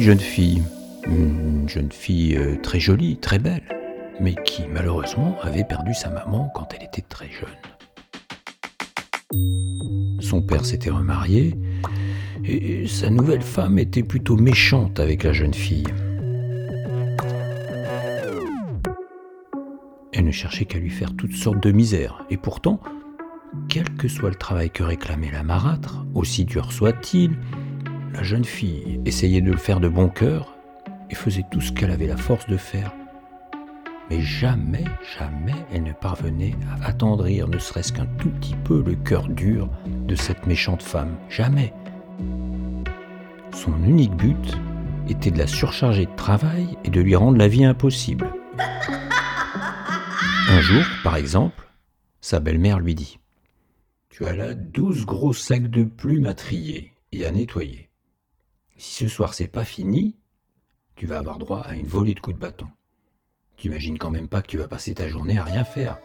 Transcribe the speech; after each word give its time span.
une 0.00 0.06
jeune 0.06 0.18
fille, 0.18 0.62
une 1.06 1.68
jeune 1.68 1.92
fille 1.92 2.34
euh, 2.34 2.56
très 2.62 2.80
jolie, 2.80 3.18
très 3.18 3.38
belle, 3.38 3.60
mais 4.18 4.34
qui 4.46 4.62
malheureusement 4.66 5.36
avait 5.42 5.62
perdu 5.62 5.92
sa 5.92 6.08
maman 6.08 6.50
quand 6.54 6.68
elle 6.74 6.84
était 6.84 7.02
très 7.02 7.28
jeune. 7.30 7.50
Son 10.22 10.40
père 10.40 10.64
s'était 10.64 10.88
remarié 10.88 11.54
et 12.46 12.86
sa 12.86 13.10
nouvelle 13.10 13.42
femme 13.42 13.78
était 13.78 14.02
plutôt 14.02 14.38
méchante 14.38 14.98
avec 15.00 15.22
la 15.22 15.34
jeune 15.34 15.52
fille. 15.52 15.88
Elle 20.14 20.24
ne 20.24 20.30
cherchait 20.30 20.64
qu'à 20.64 20.78
lui 20.78 20.88
faire 20.88 21.14
toutes 21.14 21.34
sortes 21.34 21.62
de 21.62 21.72
misères, 21.72 22.24
et 22.30 22.38
pourtant, 22.38 22.80
quel 23.68 23.90
que 23.90 24.08
soit 24.08 24.30
le 24.30 24.36
travail 24.36 24.70
que 24.70 24.82
réclamait 24.82 25.30
la 25.30 25.42
marâtre, 25.42 26.06
aussi 26.14 26.46
dur 26.46 26.72
soit-il, 26.72 27.36
la 28.12 28.22
jeune 28.22 28.44
fille 28.44 29.00
essayait 29.04 29.40
de 29.40 29.50
le 29.50 29.56
faire 29.56 29.80
de 29.80 29.88
bon 29.88 30.08
cœur 30.08 30.56
et 31.10 31.14
faisait 31.14 31.44
tout 31.50 31.60
ce 31.60 31.72
qu'elle 31.72 31.90
avait 31.90 32.06
la 32.06 32.16
force 32.16 32.46
de 32.46 32.56
faire. 32.56 32.92
Mais 34.10 34.20
jamais, 34.20 34.84
jamais 35.16 35.54
elle 35.72 35.84
ne 35.84 35.92
parvenait 35.92 36.56
à 36.68 36.86
attendrir 36.86 37.46
ne 37.46 37.58
serait-ce 37.58 37.92
qu'un 37.92 38.06
tout 38.18 38.30
petit 38.30 38.56
peu 38.64 38.82
le 38.82 38.96
cœur 38.96 39.28
dur 39.28 39.68
de 39.86 40.14
cette 40.16 40.46
méchante 40.46 40.82
femme. 40.82 41.16
Jamais. 41.28 41.72
Son 43.52 43.72
unique 43.84 44.16
but 44.16 44.58
était 45.08 45.30
de 45.30 45.38
la 45.38 45.46
surcharger 45.46 46.06
de 46.06 46.16
travail 46.16 46.76
et 46.84 46.90
de 46.90 47.00
lui 47.00 47.14
rendre 47.14 47.38
la 47.38 47.48
vie 47.48 47.64
impossible. 47.64 48.32
Un 50.48 50.60
jour, 50.60 50.82
par 51.04 51.16
exemple, 51.16 51.68
sa 52.20 52.40
belle-mère 52.40 52.80
lui 52.80 52.96
dit 52.96 53.20
Tu 54.08 54.26
as 54.26 54.34
là 54.34 54.54
douze 54.54 55.06
gros 55.06 55.32
sacs 55.32 55.70
de 55.70 55.84
plumes 55.84 56.26
à 56.26 56.34
trier 56.34 56.92
et 57.12 57.24
à 57.24 57.30
nettoyer. 57.30 57.89
Si 58.80 59.04
ce 59.04 59.08
soir 59.08 59.34
c'est 59.34 59.46
pas 59.46 59.66
fini, 59.66 60.16
tu 60.96 61.06
vas 61.06 61.18
avoir 61.18 61.36
droit 61.36 61.60
à 61.60 61.74
une 61.74 61.86
volée 61.86 62.14
de 62.14 62.20
coups 62.20 62.34
de 62.34 62.40
bâton. 62.40 62.66
T'imagines 63.58 63.98
quand 63.98 64.08
même 64.08 64.26
pas 64.26 64.40
que 64.40 64.46
tu 64.46 64.56
vas 64.56 64.68
passer 64.68 64.94
ta 64.94 65.06
journée 65.06 65.36
à 65.36 65.44
rien 65.44 65.64
faire. 65.64 65.98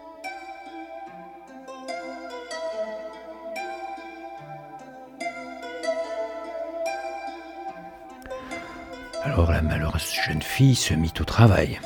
Alors 9.23 9.53
la 9.53 9.61
malheureuse 9.61 10.11
jeune 10.25 10.41
fille 10.41 10.75
se 10.75 10.93
mit 10.93 11.13
au 11.21 11.23
travail. 11.23 11.79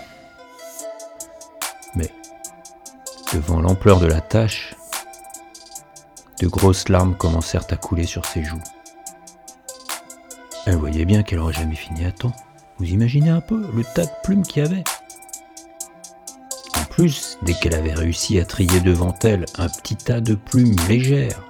Mais, 1.94 2.12
devant 3.32 3.62
l'ampleur 3.62 4.00
de 4.00 4.08
la 4.08 4.22
tâche, 4.22 4.74
de 6.42 6.48
grosses 6.48 6.90
larmes 6.90 7.16
commencèrent 7.16 7.68
à 7.70 7.78
couler 7.78 8.08
sur 8.08 8.26
ses 8.26 8.44
joues. 8.44 8.64
Elle 10.70 10.76
voyait 10.76 11.06
bien 11.06 11.24
qu'elle 11.24 11.40
aurait 11.40 11.52
jamais 11.52 11.74
fini 11.74 12.06
à 12.06 12.12
temps. 12.12 12.36
Vous 12.78 12.86
imaginez 12.86 13.32
un 13.32 13.42
peu 13.42 13.60
le 13.74 13.84
tas 13.84 14.06
de 14.06 14.12
plumes 14.22 14.44
qu'il 14.44 14.62
y 14.62 14.66
avait 14.68 14.84
En 16.80 16.84
plus, 16.92 17.40
dès 17.42 17.56
qu'elle 17.56 17.74
avait 17.74 17.96
réussi 17.96 18.40
à 18.40 18.46
trier 18.46 18.80
devant 18.80 19.16
elle 19.24 19.46
un 19.58 19.68
petit 19.68 19.96
tas 19.96 20.22
de 20.22 20.36
plumes 20.36 20.76
légères, 20.88 21.42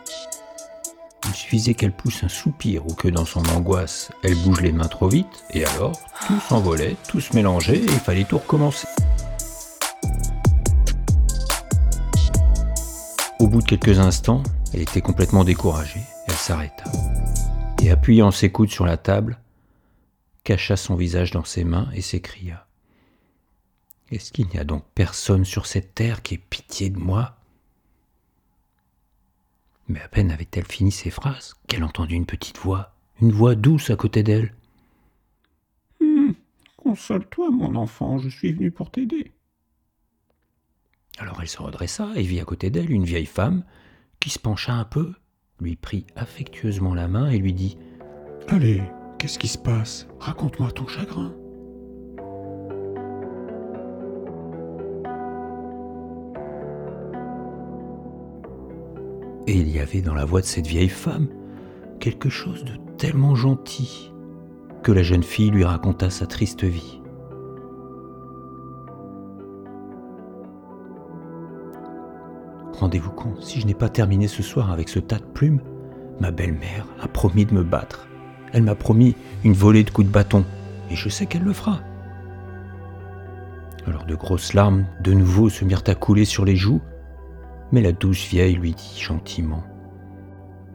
il 1.27 1.33
suffisait 1.33 1.73
qu'elle 1.73 1.91
pousse 1.91 2.23
un 2.23 2.29
soupir 2.29 2.87
ou 2.87 2.93
que 2.93 3.09
dans 3.09 3.25
son 3.25 3.45
angoisse, 3.49 4.09
elle 4.23 4.35
bouge 4.35 4.61
les 4.61 4.71
mains 4.71 4.87
trop 4.87 5.09
vite, 5.09 5.43
et 5.51 5.65
alors, 5.65 5.99
tout 6.25 6.39
s'envolait, 6.47 6.95
tout 7.09 7.19
se 7.19 7.35
mélangeait, 7.35 7.79
et 7.79 7.83
il 7.83 7.99
fallait 7.99 8.23
tout 8.23 8.37
recommencer. 8.37 8.87
Au 13.39 13.47
bout 13.47 13.61
de 13.61 13.67
quelques 13.67 13.99
instants, 13.99 14.43
elle 14.73 14.81
était 14.81 15.01
complètement 15.01 15.43
découragée, 15.43 16.03
elle 16.25 16.35
s'arrêta, 16.35 16.85
et 17.81 17.91
appuyant 17.91 18.31
ses 18.31 18.51
coudes 18.51 18.69
sur 18.69 18.85
la 18.85 18.97
table, 18.97 19.39
cacha 20.43 20.75
son 20.75 20.95
visage 20.95 21.31
dans 21.31 21.45
ses 21.45 21.63
mains 21.63 21.89
et 21.93 22.01
s'écria 22.01 22.67
Est-ce 24.11 24.31
qu'il 24.31 24.47
n'y 24.47 24.59
a 24.59 24.63
donc 24.63 24.83
personne 24.95 25.45
sur 25.45 25.65
cette 25.65 25.95
terre 25.95 26.21
qui 26.21 26.35
ait 26.35 26.43
pitié 26.49 26.89
de 26.89 26.99
moi? 26.99 27.37
Mais 29.87 30.01
à 30.01 30.07
peine 30.07 30.31
avait-elle 30.31 30.65
fini 30.65 30.91
ses 30.91 31.09
phrases 31.09 31.55
qu'elle 31.67 31.83
entendit 31.83 32.15
une 32.15 32.25
petite 32.25 32.57
voix, 32.57 32.93
une 33.21 33.31
voix 33.31 33.55
douce 33.55 33.89
à 33.89 33.95
côté 33.95 34.23
d'elle. 34.23 34.53
Hum, 36.01 36.35
Console-toi, 36.77 37.49
mon 37.51 37.75
enfant, 37.75 38.19
je 38.19 38.29
suis 38.29 38.53
venu 38.53 38.71
pour 38.71 38.91
t'aider. 38.91 39.31
Alors 41.17 41.41
elle 41.41 41.49
se 41.49 41.61
redressa 41.61 42.11
et 42.15 42.23
vit 42.23 42.39
à 42.39 42.45
côté 42.45 42.69
d'elle 42.69 42.91
une 42.91 43.03
vieille 43.03 43.25
femme 43.25 43.63
qui 44.19 44.29
se 44.29 44.39
pencha 44.39 44.73
un 44.73 44.85
peu, 44.85 45.13
lui 45.59 45.75
prit 45.75 46.05
affectueusement 46.15 46.93
la 46.93 47.07
main 47.07 47.29
et 47.29 47.37
lui 47.37 47.53
dit 47.53 47.77
Allez, 48.47 48.81
Qu'est-ce 49.19 49.37
qui 49.37 49.49
se 49.49 49.57
passe? 49.57 50.07
Raconte-moi 50.21 50.71
ton 50.71 50.87
chagrin. 50.87 51.33
Et 59.45 59.57
il 59.57 59.69
y 59.69 59.79
avait 59.79 60.01
dans 60.01 60.13
la 60.13 60.23
voix 60.23 60.39
de 60.39 60.45
cette 60.45 60.67
vieille 60.67 60.87
femme 60.87 61.27
quelque 61.99 62.29
chose 62.29 62.63
de 62.63 62.71
tellement 62.97 63.35
gentil 63.35 64.13
que 64.83 64.93
la 64.93 65.03
jeune 65.03 65.23
fille 65.23 65.51
lui 65.51 65.65
raconta 65.65 66.09
sa 66.09 66.25
triste 66.25 66.63
vie. 66.63 66.98
Rendez-vous 72.89 73.11
compte, 73.11 73.43
si 73.43 73.61
je 73.61 73.67
n'ai 73.67 73.75
pas 73.75 73.87
terminé 73.87 74.27
ce 74.27 74.41
soir 74.41 74.71
avec 74.71 74.89
ce 74.89 74.97
tas 74.97 75.19
de 75.19 75.23
plumes, 75.23 75.61
ma 76.19 76.31
belle-mère 76.31 76.87
a 76.99 77.07
promis 77.07 77.45
de 77.45 77.53
me 77.53 77.61
battre. 77.61 78.07
Elle 78.51 78.63
m'a 78.63 78.73
promis 78.73 79.15
une 79.43 79.53
volée 79.53 79.83
de 79.83 79.91
coups 79.91 80.07
de 80.07 80.11
bâton, 80.11 80.43
et 80.89 80.95
je 80.95 81.07
sais 81.07 81.27
qu'elle 81.27 81.43
le 81.43 81.53
fera. 81.53 81.81
Alors 83.85 84.05
de 84.05 84.15
grosses 84.15 84.55
larmes 84.55 84.87
de 85.01 85.13
nouveau 85.13 85.49
se 85.49 85.65
mirent 85.65 85.83
à 85.85 85.93
couler 85.93 86.25
sur 86.25 86.45
les 86.45 86.55
joues, 86.55 86.81
mais 87.71 87.83
la 87.83 87.91
douce 87.91 88.27
vieille 88.27 88.55
lui 88.55 88.73
dit 88.73 88.99
gentiment 88.99 89.63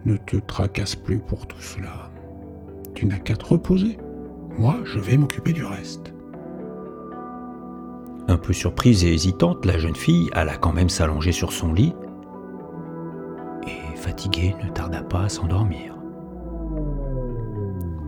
Ne 0.05 0.17
te 0.17 0.37
tracasse 0.37 0.95
plus 0.95 1.19
pour 1.19 1.49
tout 1.49 1.61
cela. 1.61 2.13
Tu 2.95 3.07
n'as 3.07 3.19
qu'à 3.19 3.35
te 3.35 3.45
reposer. 3.45 3.99
Moi, 4.57 4.77
je 4.85 5.01
vais 5.01 5.17
m'occuper 5.17 5.53
du 5.53 5.65
reste. 5.65 6.15
Un 8.29 8.37
peu 8.37 8.53
surprise 8.53 9.05
et 9.05 9.13
hésitante, 9.13 9.67
la 9.67 9.79
jeune 9.79 9.97
fille 9.97 10.31
alla 10.33 10.57
quand 10.57 10.73
même 10.73 10.89
s'allonger 10.89 11.33
sur 11.33 11.53
son 11.53 11.73
lit 11.73 11.93
et, 14.05 14.09
fatiguée, 14.09 14.55
ne 14.63 14.71
tarda 14.71 15.03
pas 15.03 15.25
à 15.25 15.29
s'endormir. 15.29 15.95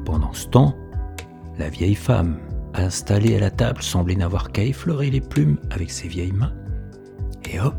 Pendant 0.04 0.32
ce 0.32 0.48
temps, 0.48 0.74
la 1.58 1.68
vieille 1.68 1.94
femme, 1.94 2.38
installée 2.74 3.36
à 3.36 3.40
la 3.40 3.50
table, 3.50 3.82
semblait 3.82 4.16
n'avoir 4.16 4.52
qu'à 4.52 4.62
effleurer 4.62 5.10
les 5.10 5.20
plumes 5.20 5.58
avec 5.70 5.90
ses 5.90 6.08
vieilles 6.08 6.32
mains. 6.32 6.54
Et 7.50 7.60
hop, 7.60 7.74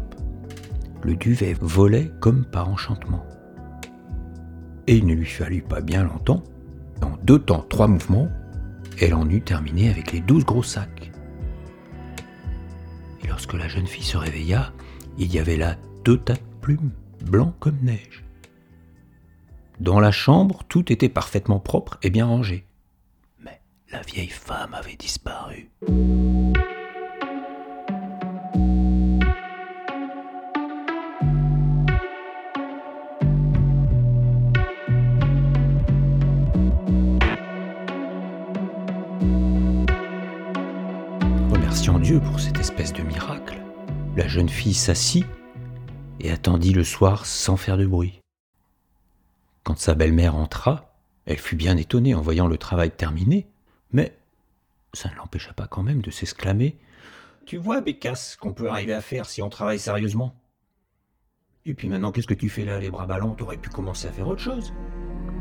le 1.03 1.15
duvet 1.15 1.55
volait 1.59 2.11
comme 2.19 2.45
par 2.45 2.69
enchantement. 2.69 3.25
Et 4.87 4.97
il 4.97 5.05
ne 5.05 5.13
lui 5.13 5.25
fallut 5.25 5.61
pas 5.61 5.81
bien 5.81 6.03
longtemps, 6.03 6.43
en 7.01 7.17
deux 7.23 7.39
temps, 7.39 7.65
trois 7.69 7.87
mouvements, 7.87 8.29
elle 8.99 9.13
en 9.13 9.29
eut 9.29 9.41
terminé 9.41 9.89
avec 9.89 10.11
les 10.11 10.21
douze 10.21 10.45
gros 10.45 10.63
sacs. 10.63 11.11
Et 13.23 13.27
lorsque 13.27 13.53
la 13.53 13.67
jeune 13.67 13.85
fille 13.85 14.03
se 14.03 14.17
réveilla, 14.17 14.73
il 15.17 15.33
y 15.33 15.39
avait 15.39 15.57
là 15.57 15.75
deux 16.03 16.17
tas 16.17 16.33
de 16.33 16.39
plumes, 16.61 16.91
blancs 17.27 17.53
comme 17.59 17.77
neige. 17.81 18.23
Dans 19.79 19.99
la 19.99 20.11
chambre, 20.11 20.63
tout 20.67 20.91
était 20.91 21.09
parfaitement 21.09 21.59
propre 21.59 21.99
et 22.01 22.09
bien 22.09 22.25
rangé. 22.25 22.65
Mais 23.39 23.61
la 23.91 24.01
vieille 24.01 24.27
femme 24.27 24.73
avait 24.73 24.95
disparu. 24.95 25.69
Remerciant 41.51 41.99
Dieu 41.99 42.19
pour 42.19 42.39
cette 42.39 42.59
espèce 42.59 42.93
de 42.93 43.03
miracle, 43.03 43.57
la 44.15 44.27
jeune 44.27 44.49
fille 44.49 44.73
s'assit 44.73 45.25
et 46.19 46.31
attendit 46.31 46.73
le 46.73 46.83
soir 46.83 47.25
sans 47.25 47.57
faire 47.57 47.77
de 47.77 47.85
bruit. 47.85 48.19
Quand 49.63 49.77
sa 49.77 49.95
belle-mère 49.95 50.35
entra, 50.35 50.95
elle 51.25 51.37
fut 51.37 51.55
bien 51.55 51.77
étonnée 51.77 52.15
en 52.15 52.21
voyant 52.21 52.47
le 52.47 52.57
travail 52.57 52.91
terminé, 52.91 53.47
mais 53.91 54.17
ça 54.93 55.09
ne 55.09 55.15
l'empêcha 55.15 55.53
pas 55.53 55.67
quand 55.67 55.83
même 55.83 56.01
de 56.01 56.11
s'exclamer 56.11 56.77
Tu 57.45 57.57
vois, 57.57 57.81
Bécasse, 57.81 58.35
qu'on 58.35 58.53
peut 58.53 58.69
arriver 58.69 58.93
à 58.93 59.01
faire 59.01 59.25
si 59.25 59.41
on 59.41 59.49
travaille 59.49 59.79
sérieusement? 59.79 60.33
Et 61.65 61.73
puis 61.73 61.89
maintenant, 61.89 62.13
qu'est-ce 62.13 62.27
que 62.27 62.33
tu 62.33 62.49
fais 62.49 62.63
là, 62.63 62.79
les 62.79 62.89
bras 62.89 63.05
ballants? 63.05 63.35
T'aurais 63.35 63.57
pu 63.57 63.69
commencer 63.69 64.07
à 64.07 64.11
faire 64.11 64.27
autre 64.27 64.41
chose. 64.41 64.73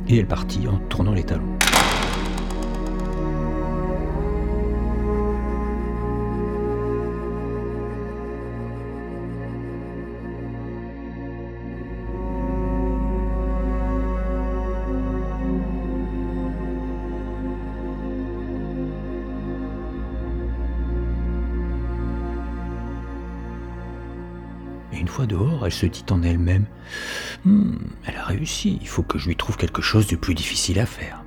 Et 0.09 0.19
elle 0.19 0.27
partit 0.27 0.67
en 0.67 0.79
tournant 0.89 1.13
les 1.13 1.25
talons. 1.25 1.56
Dehors, 25.27 25.67
elle 25.67 25.73
se 25.73 25.87
dit 25.87 26.05
en 26.11 26.23
elle-même 26.23 26.67
Hum, 27.45 27.79
Elle 28.07 28.17
a 28.17 28.25
réussi, 28.25 28.79
il 28.81 28.89
faut 28.89 29.03
que 29.03 29.19
je 29.19 29.29
lui 29.29 29.37
trouve 29.37 29.57
quelque 29.57 29.83
chose 29.83 30.07
de 30.07 30.17
plus 30.17 30.35
difficile 30.35 30.79
à 30.81 30.87
faire. 30.87 31.23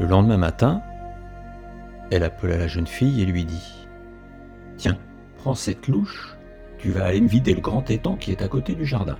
Le 0.00 0.06
lendemain 0.06 0.36
matin, 0.36 0.82
elle 2.10 2.22
appela 2.22 2.56
la 2.56 2.68
jeune 2.68 2.86
fille 2.86 3.22
et 3.22 3.26
lui 3.26 3.44
dit 3.44 3.88
Tiens, 4.76 4.98
prends 5.38 5.54
cette 5.54 5.88
louche, 5.88 6.36
tu 6.78 6.90
vas 6.90 7.06
aller 7.06 7.20
vider 7.20 7.54
le 7.54 7.60
grand 7.60 7.88
étang 7.90 8.16
qui 8.16 8.32
est 8.32 8.42
à 8.42 8.48
côté 8.48 8.74
du 8.74 8.84
jardin. 8.84 9.18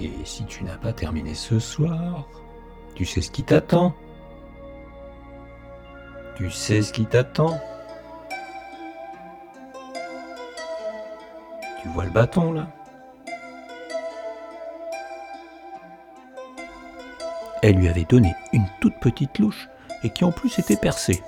Et 0.00 0.10
si 0.24 0.44
tu 0.46 0.64
n'as 0.64 0.76
pas 0.76 0.92
terminé 0.92 1.34
ce 1.34 1.58
soir, 1.58 2.28
tu 2.94 3.04
sais 3.04 3.20
ce 3.20 3.30
qui 3.30 3.42
t'attend. 3.42 3.94
Tu 6.36 6.50
sais 6.50 6.82
ce 6.82 6.92
qui 6.92 7.04
t'attend. 7.04 7.60
Tu 11.82 11.88
vois 11.88 12.04
le 12.04 12.10
bâton 12.10 12.52
là 12.52 12.68
Elle 17.62 17.76
lui 17.76 17.88
avait 17.88 18.04
donné 18.04 18.34
une 18.52 18.66
toute 18.80 18.98
petite 18.98 19.38
louche 19.38 19.68
et 20.02 20.10
qui 20.10 20.24
en 20.24 20.32
plus 20.32 20.58
était 20.58 20.76
percée. 20.76 21.22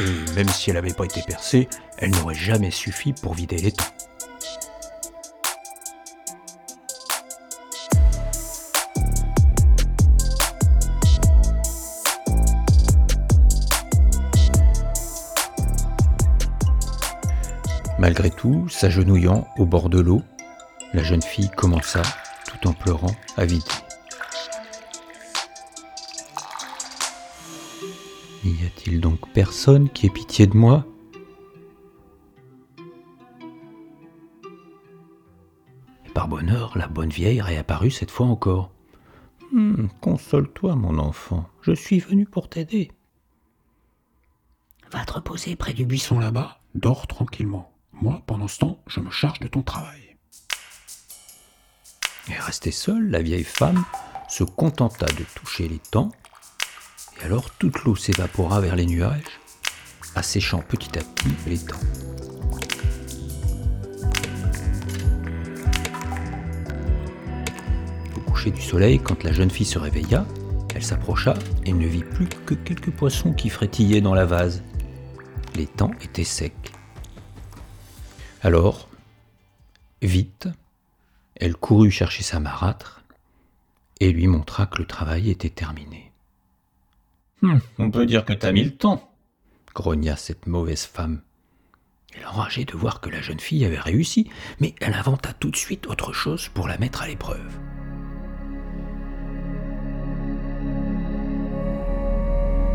Et 0.00 0.32
même 0.34 0.48
si 0.48 0.70
elle 0.70 0.76
n'avait 0.76 0.94
pas 0.94 1.04
été 1.04 1.20
percée, 1.22 1.68
elle 1.98 2.10
n'aurait 2.10 2.34
jamais 2.34 2.70
suffi 2.70 3.12
pour 3.12 3.34
vider 3.34 3.58
l'étang. 3.58 3.84
Malgré 17.98 18.30
tout, 18.30 18.66
s'agenouillant 18.70 19.46
au 19.58 19.66
bord 19.66 19.90
de 19.90 20.00
l'eau, 20.00 20.22
la 20.94 21.02
jeune 21.02 21.20
fille 21.20 21.50
commença, 21.50 22.00
tout 22.46 22.66
en 22.66 22.72
pleurant, 22.72 23.14
à 23.36 23.44
vider. 23.44 23.64
N'y 28.50 28.66
a-t-il 28.66 29.00
donc 29.00 29.30
personne 29.32 29.88
qui 29.88 30.06
ait 30.06 30.10
pitié 30.10 30.48
de 30.48 30.56
moi? 30.56 30.84
Et 36.04 36.10
par 36.10 36.26
bonheur, 36.26 36.76
la 36.76 36.88
bonne 36.88 37.10
vieille 37.10 37.40
réapparut 37.40 37.92
cette 37.92 38.10
fois 38.10 38.26
encore. 38.26 38.72
Hum, 39.52 39.88
Console-toi, 40.00 40.74
mon 40.74 40.98
enfant, 40.98 41.48
je 41.62 41.72
suis 41.72 42.00
venu 42.00 42.26
pour 42.26 42.48
t'aider. 42.48 42.90
Va 44.90 45.04
te 45.04 45.12
reposer 45.12 45.54
près 45.54 45.72
du 45.72 45.84
buisson 45.84 46.18
là-bas, 46.18 46.60
dors 46.74 47.06
tranquillement. 47.06 47.72
Moi, 47.92 48.20
pendant 48.26 48.48
ce 48.48 48.58
temps, 48.58 48.82
je 48.88 48.98
me 48.98 49.10
charge 49.10 49.38
de 49.38 49.46
ton 49.48 49.62
travail. 49.62 50.16
Et 52.28 52.34
restée 52.34 52.72
seule, 52.72 53.10
la 53.10 53.22
vieille 53.22 53.44
femme 53.44 53.84
se 54.28 54.42
contenta 54.42 55.06
de 55.06 55.24
toucher 55.36 55.68
les 55.68 55.78
temps, 55.78 56.10
alors 57.24 57.50
toute 57.50 57.84
l'eau 57.84 57.96
s'évapora 57.96 58.60
vers 58.60 58.76
les 58.76 58.86
nuages, 58.86 59.40
asséchant 60.14 60.60
petit 60.60 60.98
à 60.98 61.02
petit 61.02 61.58
temps. 61.64 61.76
Au 68.16 68.20
coucher 68.20 68.50
du 68.50 68.62
soleil, 68.62 68.98
quand 68.98 69.22
la 69.22 69.32
jeune 69.32 69.50
fille 69.50 69.66
se 69.66 69.78
réveilla, 69.78 70.26
elle 70.74 70.84
s'approcha 70.84 71.34
et 71.66 71.72
ne 71.72 71.86
vit 71.86 72.04
plus 72.04 72.28
que 72.28 72.54
quelques 72.54 72.90
poissons 72.90 73.32
qui 73.32 73.50
frétillaient 73.50 74.00
dans 74.00 74.14
la 74.14 74.24
vase. 74.24 74.62
Les 75.54 75.66
temps 75.66 75.90
étaient 76.00 76.24
secs. 76.24 76.72
Alors, 78.42 78.88
vite, 80.00 80.48
elle 81.36 81.56
courut 81.56 81.90
chercher 81.90 82.22
sa 82.22 82.40
marâtre 82.40 83.02
et 83.98 84.12
lui 84.12 84.26
montra 84.26 84.66
que 84.66 84.78
le 84.78 84.86
travail 84.86 85.30
était 85.30 85.50
terminé. 85.50 86.09
On 87.78 87.90
peut 87.90 88.06
dire 88.06 88.24
que 88.24 88.32
t'as 88.32 88.52
mis 88.52 88.64
le 88.64 88.76
temps, 88.76 89.10
grogna 89.74 90.16
cette 90.16 90.46
mauvaise 90.46 90.84
femme. 90.84 91.22
Elle 92.14 92.26
enrageait 92.26 92.64
de 92.64 92.76
voir 92.76 93.00
que 93.00 93.08
la 93.08 93.20
jeune 93.20 93.40
fille 93.40 93.64
avait 93.64 93.78
réussi, 93.78 94.28
mais 94.58 94.74
elle 94.80 94.94
inventa 94.94 95.32
tout 95.32 95.50
de 95.50 95.56
suite 95.56 95.86
autre 95.86 96.12
chose 96.12 96.48
pour 96.48 96.68
la 96.68 96.76
mettre 96.76 97.02
à 97.02 97.06
l'épreuve. 97.06 97.58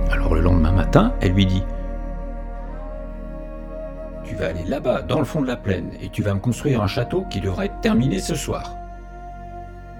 Alors 0.09 0.33
le 0.33 0.41
lendemain 0.41 0.71
matin, 0.71 1.13
elle 1.21 1.33
lui 1.33 1.45
dit 1.45 1.63
Tu 4.23 4.35
vas 4.35 4.47
aller 4.47 4.63
là-bas, 4.63 5.01
dans 5.01 5.19
le 5.19 5.25
fond 5.25 5.41
de 5.41 5.47
la 5.47 5.57
plaine, 5.57 5.91
et 6.01 6.09
tu 6.09 6.23
vas 6.23 6.33
me 6.33 6.39
construire 6.39 6.81
un 6.81 6.87
château 6.87 7.25
qui 7.29 7.41
devrait 7.41 7.67
être 7.67 7.81
terminé 7.81 8.19
ce 8.19 8.35
soir. 8.35 8.73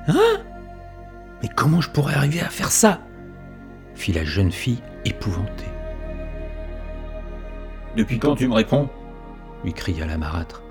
Hein? 0.07 0.41
Mais 1.43 1.49
comment 1.49 1.81
je 1.81 1.89
pourrais 1.89 2.15
arriver 2.15 2.41
à 2.41 2.49
faire 2.49 2.71
ça? 2.71 3.01
Fit 3.95 4.13
la 4.13 4.23
jeune 4.23 4.51
fille 4.51 4.81
épouvantée. 5.05 5.65
Depuis 7.95 8.19
quand 8.19 8.35
tu 8.35 8.47
me 8.47 8.53
réponds? 8.53 8.89
lui 9.63 9.73
cria 9.73 10.05
la 10.05 10.17
marâtre. 10.17 10.61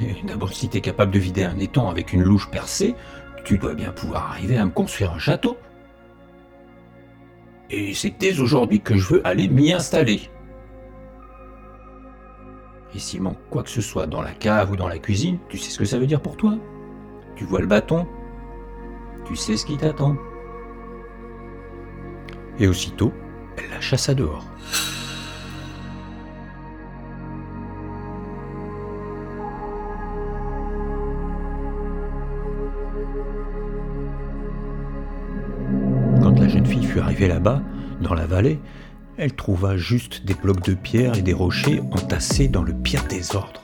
Eh, 0.00 0.14
D'abord, 0.26 0.52
si 0.52 0.68
t'es 0.68 0.80
capable 0.80 1.12
de 1.12 1.18
vider 1.18 1.44
un 1.44 1.58
étang 1.58 1.88
avec 1.88 2.12
une 2.12 2.22
louche 2.22 2.50
percée, 2.50 2.94
tu 3.44 3.56
dois 3.56 3.74
bien 3.74 3.92
pouvoir 3.92 4.30
arriver 4.30 4.58
à 4.58 4.64
me 4.64 4.70
construire 4.70 5.12
un 5.12 5.18
château. 5.18 5.56
Et 7.70 7.94
c'est 7.94 8.14
dès 8.18 8.40
aujourd'hui 8.40 8.80
que 8.80 8.96
je 8.96 9.14
veux 9.14 9.26
aller 9.26 9.48
m'y 9.48 9.72
installer. 9.72 10.22
Et 12.94 12.98
s'il 12.98 13.22
manque 13.22 13.38
quoi 13.48 13.62
que 13.62 13.70
ce 13.70 13.80
soit 13.80 14.06
dans 14.06 14.20
la 14.20 14.32
cave 14.32 14.72
ou 14.72 14.76
dans 14.76 14.88
la 14.88 14.98
cuisine, 14.98 15.38
tu 15.48 15.56
sais 15.56 15.70
ce 15.70 15.78
que 15.78 15.84
ça 15.84 15.98
veut 15.98 16.06
dire 16.06 16.20
pour 16.20 16.36
toi? 16.36 16.58
Tu 17.36 17.44
vois 17.44 17.60
le 17.60 17.66
bâton? 17.66 18.06
Tu 19.24 19.36
sais 19.36 19.56
ce 19.56 19.64
qui 19.64 19.76
t'attend 19.76 20.16
Et 22.60 22.68
aussitôt, 22.68 23.12
elle 23.56 23.70
la 23.70 23.80
chassa 23.80 24.14
dehors. 24.14 24.44
Quand 36.22 36.38
la 36.38 36.48
jeune 36.48 36.66
fille 36.66 36.84
fut 36.84 37.00
arrivée 37.00 37.28
là-bas, 37.28 37.62
dans 38.02 38.12
la 38.12 38.26
vallée, 38.26 38.60
elle 39.16 39.34
trouva 39.34 39.78
juste 39.78 40.26
des 40.26 40.34
blocs 40.34 40.62
de 40.62 40.74
pierre 40.74 41.16
et 41.16 41.22
des 41.22 41.32
rochers 41.32 41.80
entassés 41.92 42.48
dans 42.48 42.62
le 42.62 42.74
pire 42.74 43.04
désordre. 43.08 43.62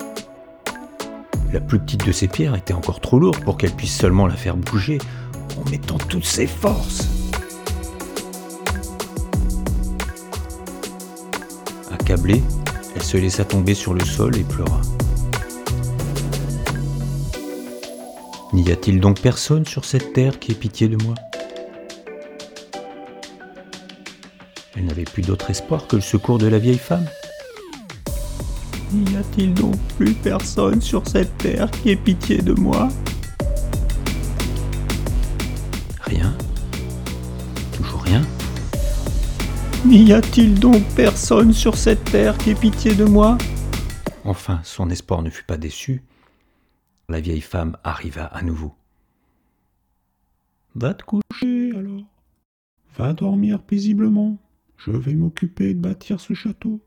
La 1.52 1.60
plus 1.60 1.78
petite 1.78 2.06
de 2.06 2.12
ces 2.12 2.28
pierres 2.28 2.54
était 2.54 2.74
encore 2.74 3.00
trop 3.00 3.18
lourde 3.18 3.44
pour 3.44 3.58
qu'elle 3.58 3.72
puisse 3.72 3.96
seulement 3.96 4.26
la 4.26 4.36
faire 4.36 4.56
bouger 4.56 4.98
en 5.58 5.70
mettant 5.70 5.98
toutes 5.98 6.24
ses 6.24 6.46
forces. 6.46 7.15
Accablée, 12.06 12.40
elle 12.94 13.02
se 13.02 13.16
laissa 13.16 13.44
tomber 13.44 13.74
sur 13.74 13.92
le 13.92 14.04
sol 14.04 14.36
et 14.36 14.44
pleura. 14.44 14.80
N'y 18.52 18.70
a-t-il 18.70 19.00
donc 19.00 19.20
personne 19.20 19.66
sur 19.66 19.84
cette 19.84 20.12
terre 20.12 20.38
qui 20.38 20.52
ait 20.52 20.54
pitié 20.54 20.86
de 20.86 21.02
moi? 21.02 21.14
Elle 24.76 24.84
n'avait 24.84 25.02
plus 25.02 25.22
d'autre 25.22 25.50
espoir 25.50 25.88
que 25.88 25.96
le 25.96 26.02
secours 26.02 26.38
de 26.38 26.46
la 26.46 26.60
vieille 26.60 26.78
femme. 26.78 27.06
N'y 28.92 29.16
a-t-il 29.16 29.52
donc 29.52 29.76
plus 29.96 30.14
personne 30.14 30.80
sur 30.80 31.08
cette 31.08 31.36
terre 31.38 31.68
qui 31.72 31.90
ait 31.90 31.96
pitié 31.96 32.38
de 32.38 32.52
moi? 32.52 32.88
N'y 39.96 40.12
a-t-il 40.12 40.60
donc 40.60 40.84
personne 40.94 41.54
sur 41.54 41.74
cette 41.74 42.04
terre 42.04 42.36
qui 42.36 42.50
ait 42.50 42.54
pitié 42.54 42.94
de 42.94 43.06
moi? 43.06 43.38
Enfin, 44.24 44.60
son 44.62 44.90
espoir 44.90 45.22
ne 45.22 45.30
fut 45.30 45.42
pas 45.42 45.56
déçu. 45.56 46.02
La 47.08 47.18
vieille 47.18 47.40
femme 47.40 47.78
arriva 47.82 48.26
à 48.26 48.42
nouveau. 48.42 48.74
Va 50.74 50.92
te 50.92 51.02
coucher 51.02 51.72
alors. 51.74 52.04
Va 52.98 53.14
dormir 53.14 53.62
paisiblement. 53.62 54.36
Je 54.76 54.90
vais 54.90 55.14
m'occuper 55.14 55.72
de 55.72 55.80
bâtir 55.80 56.20
ce 56.20 56.34
château. 56.34 56.78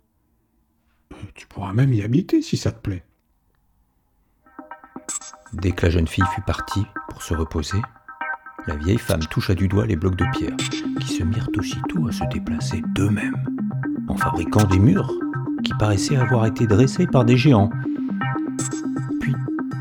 Euh, 1.12 1.16
Tu 1.34 1.48
pourras 1.48 1.74
même 1.74 1.94
y 1.94 2.04
habiter 2.04 2.44
si 2.44 2.58
ça 2.58 2.72
te 2.72 2.80
plaît. 2.80 3.04
Dès 5.54 5.72
que 5.72 5.88
la 5.88 5.92
jeune 5.92 6.08
fille 6.08 6.28
fut 6.36 6.44
partie 6.44 6.86
pour 7.10 7.24
se 7.24 7.34
reposer, 7.34 7.82
la 8.70 8.76
vieille 8.76 9.00
femme 9.00 9.22
toucha 9.32 9.56
du 9.56 9.68
doigt 9.68 9.88
les 9.88 9.96
blocs 9.96 10.16
de 10.16 10.26
pierre, 10.32 10.56
qui 11.00 11.08
se 11.08 11.24
mirent 11.24 11.50
aussitôt 11.58 12.08
à 12.08 12.12
se 12.12 12.24
déplacer 12.32 12.84
d'eux-mêmes. 12.94 13.36
en 14.08 14.16
fabriquant 14.16 14.64
des 14.66 14.78
murs 14.78 15.12
qui 15.64 15.74
paraissaient 15.74 16.18
avoir 16.18 16.46
été 16.46 16.68
dressés 16.68 17.08
par 17.08 17.26
des 17.26 17.36
géants. 17.36 17.72
Puis 19.20 19.34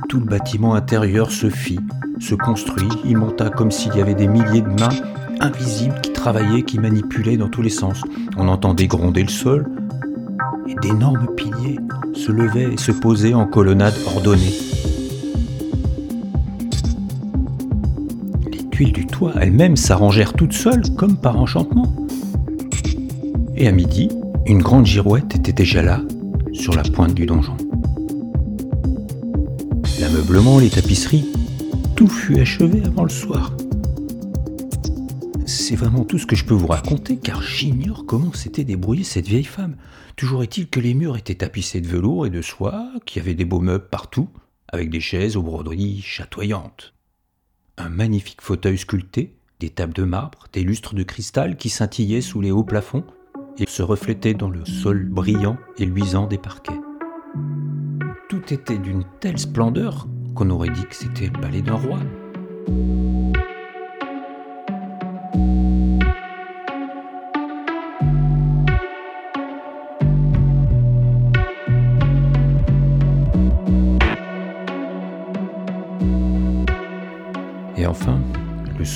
tout 0.09 0.21
le 0.21 0.25
bâtiment 0.25 0.75
intérieur 0.75 1.31
se 1.31 1.51
fit, 1.51 1.81
se 2.19 2.35
construit, 2.35 2.89
il 3.05 3.19
monta 3.19 3.51
comme 3.51 3.71
s'il 3.71 3.95
y 3.95 4.01
avait 4.01 4.15
des 4.15 4.27
milliers 4.27 4.63
de 4.63 4.81
mains 4.81 4.97
invisibles 5.41 6.01
qui 6.01 6.13
travaillaient, 6.15 6.63
qui 6.63 6.79
manipulaient 6.79 7.37
dans 7.37 7.49
tous 7.49 7.63
les 7.63 7.71
sens. 7.71 8.03
On 8.39 8.49
entendait 8.49 8.87
gronder 8.87 9.23
le 9.23 9.29
sol, 9.29 9.67
et 10.67 10.75
d'énormes 10.77 11.35
piliers 11.37 11.79
se 12.15 12.33
levaient 12.33 12.73
et 12.73 12.79
se 12.79 12.93
posaient 12.93 13.35
en 13.35 13.47
colonnades 13.47 13.97
ordonnées. 14.07 14.68
Du 18.87 19.07
toit 19.07 19.35
elles-mêmes 19.41 19.77
s'arrangèrent 19.77 20.33
toutes 20.33 20.53
seules, 20.53 20.83
comme 20.97 21.17
par 21.17 21.39
enchantement. 21.39 21.95
Et 23.57 23.67
à 23.67 23.73
midi, 23.73 24.09
une 24.47 24.63
grande 24.63 24.87
girouette 24.87 25.35
était 25.35 25.53
déjà 25.53 25.83
là, 25.83 26.01
sur 26.53 26.75
la 26.75 26.83
pointe 26.83 27.15
du 27.15 27.27
donjon. 27.27 27.57
L'ameublement, 30.01 30.59
les 30.59 30.71
tapisseries, 30.71 31.29
tout 31.97 32.09
fut 32.09 32.39
achevé 32.39 32.83
avant 32.85 33.03
le 33.03 33.11
soir. 33.11 33.53
C'est 35.45 35.75
vraiment 35.75 36.05
tout 36.05 36.19
ce 36.19 36.27
que 36.27 36.37
je 36.37 36.45
peux 36.45 36.55
vous 36.55 36.69
raconter, 36.69 37.17
car 37.17 37.43
j'ignore 37.43 38.07
comment 38.07 38.33
s'était 38.33 38.65
débrouillée 38.65 39.05
cette 39.05 39.27
vieille 39.27 39.45
femme. 39.45 39.77
Toujours 40.17 40.43
est-il 40.43 40.69
que 40.69 40.81
les 40.81 40.95
murs 40.95 41.17
étaient 41.17 41.35
tapissés 41.35 41.81
de 41.81 41.89
velours 41.89 42.27
et 42.27 42.31
de 42.31 42.43
soie, 42.43 42.89
qu'il 43.07 43.21
y 43.21 43.25
avait 43.25 43.35
des 43.35 43.45
beaux 43.45 43.61
meubles 43.61 43.89
partout, 43.91 44.29
avec 44.69 44.89
des 44.89 45.01
chaises 45.01 45.37
aux 45.37 45.43
broderies 45.43 46.01
chatoyantes. 46.03 46.95
Un 47.81 47.91
magnifique 47.91 48.41
fauteuil 48.43 48.77
sculpté, 48.77 49.33
des 49.61 49.71
tables 49.71 49.95
de 49.95 50.03
marbre, 50.03 50.47
des 50.53 50.65
lustres 50.65 50.97
de 50.97 51.05
cristal 51.05 51.57
qui 51.57 51.69
scintillaient 51.69 52.21
sous 52.21 52.41
les 52.41 52.51
hauts 52.51 52.65
plafonds 52.65 53.05
et 53.57 53.67
se 53.69 53.83
reflétaient 53.83 54.35
dans 54.35 54.51
le 54.51 54.65
sol 54.65 55.05
brillant 55.09 55.57
et 55.79 55.85
luisant 55.85 56.27
des 56.27 56.39
parquets. 56.39 56.81
Tout 58.29 58.53
était 58.53 58.79
d'une 58.79 59.05
telle 59.21 59.39
splendeur 59.39 60.09
qu'on 60.35 60.51
aurait 60.51 60.71
dit 60.71 60.87
que 60.87 60.95
c'était 60.95 61.27
le 61.27 61.41
palais 61.41 61.63
d'un 61.63 61.77
roi. 61.77 62.01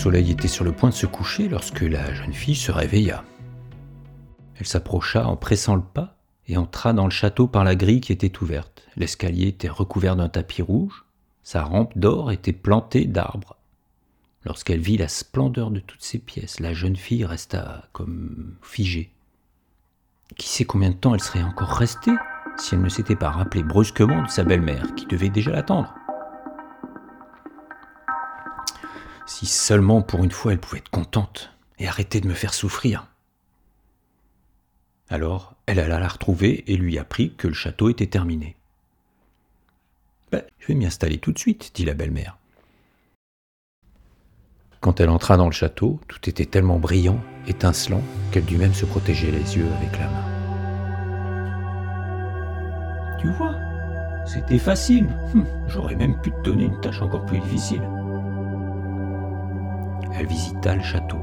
Soleil 0.02 0.32
était 0.32 0.48
sur 0.48 0.64
le 0.64 0.72
point 0.72 0.88
de 0.88 0.94
se 0.94 1.06
coucher 1.06 1.48
lorsque 1.48 1.82
la 1.82 2.12
jeune 2.12 2.32
fille 2.32 2.56
se 2.56 2.72
réveilla. 2.72 3.22
Elle 4.58 4.66
s'approcha 4.66 5.28
en 5.28 5.36
pressant 5.36 5.76
le 5.76 5.82
pas 5.82 6.16
et 6.48 6.56
entra 6.56 6.92
dans 6.92 7.04
le 7.04 7.12
château 7.12 7.46
par 7.46 7.62
la 7.62 7.76
grille 7.76 8.00
qui 8.00 8.10
était 8.10 8.36
ouverte. 8.42 8.84
L'escalier 8.96 9.46
était 9.46 9.68
recouvert 9.68 10.16
d'un 10.16 10.28
tapis 10.28 10.60
rouge, 10.60 11.04
sa 11.44 11.62
rampe 11.62 11.96
d'or 11.96 12.32
était 12.32 12.52
plantée 12.52 13.04
d'arbres. 13.04 13.54
Lorsqu'elle 14.44 14.80
vit 14.80 14.96
la 14.96 15.06
splendeur 15.06 15.70
de 15.70 15.78
toutes 15.78 16.02
ces 16.02 16.18
pièces, 16.18 16.58
la 16.58 16.74
jeune 16.74 16.96
fille 16.96 17.24
resta 17.24 17.84
comme 17.92 18.56
figée. 18.60 19.12
Qui 20.36 20.48
sait 20.48 20.64
combien 20.64 20.90
de 20.90 20.96
temps 20.96 21.14
elle 21.14 21.20
serait 21.22 21.44
encore 21.44 21.74
restée 21.74 22.14
si 22.56 22.74
elle 22.74 22.82
ne 22.82 22.88
s'était 22.88 23.14
pas 23.14 23.30
rappelée 23.30 23.62
brusquement 23.62 24.24
de 24.24 24.28
sa 24.28 24.42
belle-mère 24.42 24.96
qui 24.96 25.06
devait 25.06 25.30
déjà 25.30 25.52
l'attendre? 25.52 25.94
Si 29.42 29.48
seulement 29.48 30.02
pour 30.02 30.22
une 30.22 30.30
fois 30.30 30.52
elle 30.52 30.60
pouvait 30.60 30.78
être 30.78 30.88
contente 30.88 31.50
et 31.80 31.88
arrêter 31.88 32.20
de 32.20 32.28
me 32.28 32.32
faire 32.32 32.54
souffrir. 32.54 33.08
Alors 35.08 35.56
elle 35.66 35.80
alla 35.80 35.98
la 35.98 36.06
retrouver 36.06 36.62
et 36.72 36.76
lui 36.76 36.96
apprit 36.96 37.34
que 37.34 37.48
le 37.48 37.54
château 37.54 37.90
était 37.90 38.06
terminé. 38.06 38.54
Ben, 40.30 40.44
je 40.60 40.68
vais 40.68 40.74
m'y 40.74 40.86
installer 40.86 41.18
tout 41.18 41.32
de 41.32 41.40
suite, 41.40 41.72
dit 41.74 41.84
la 41.84 41.94
belle-mère. 41.94 42.38
Quand 44.80 45.00
elle 45.00 45.10
entra 45.10 45.36
dans 45.36 45.46
le 45.46 45.52
château, 45.52 45.98
tout 46.06 46.28
était 46.30 46.46
tellement 46.46 46.78
brillant, 46.78 47.20
étincelant, 47.48 48.04
qu'elle 48.30 48.44
dut 48.44 48.58
même 48.58 48.74
se 48.74 48.84
protéger 48.84 49.32
les 49.32 49.56
yeux 49.56 49.66
avec 49.76 49.98
la 49.98 50.06
main. 50.06 50.24
Tu 53.20 53.28
vois, 53.32 53.56
c'était 54.24 54.60
facile. 54.60 55.08
Hum, 55.34 55.44
j'aurais 55.66 55.96
même 55.96 56.20
pu 56.20 56.30
te 56.30 56.42
donner 56.42 56.66
une 56.66 56.80
tâche 56.80 57.02
encore 57.02 57.26
plus 57.26 57.40
difficile. 57.40 57.82
Elle 60.14 60.26
visita 60.26 60.76
le 60.76 60.82
château, 60.82 61.16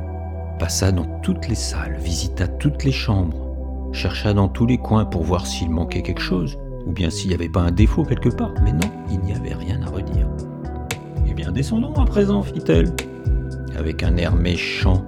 passa 0.57 0.91
dans 0.91 1.05
toutes 1.21 1.47
les 1.47 1.55
salles, 1.55 1.97
visita 1.99 2.47
toutes 2.47 2.83
les 2.83 2.91
chambres, 2.91 3.89
chercha 3.93 4.33
dans 4.33 4.47
tous 4.47 4.65
les 4.65 4.77
coins 4.77 5.05
pour 5.05 5.23
voir 5.23 5.45
s'il 5.45 5.69
manquait 5.69 6.01
quelque 6.01 6.21
chose, 6.21 6.57
ou 6.85 6.91
bien 6.91 7.09
s'il 7.09 7.29
n'y 7.29 7.35
avait 7.35 7.49
pas 7.49 7.61
un 7.61 7.71
défaut 7.71 8.03
quelque 8.03 8.29
part, 8.29 8.53
mais 8.63 8.73
non, 8.73 8.89
il 9.11 9.19
n'y 9.19 9.33
avait 9.33 9.53
rien 9.53 9.81
à 9.83 9.89
redire. 9.89 10.27
Eh 11.27 11.33
bien, 11.33 11.51
descendons 11.51 11.93
à 11.93 12.05
présent, 12.05 12.41
fit-elle, 12.41 12.91
avec 13.77 14.03
un 14.03 14.17
air 14.17 14.35
méchant. 14.35 15.03